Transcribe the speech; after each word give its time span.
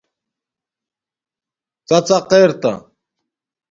ڎڎق 1.87 2.29
ارتا 2.39 2.73